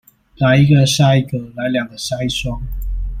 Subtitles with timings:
[0.37, 2.59] 來一個殺一個、來兩個殺一雙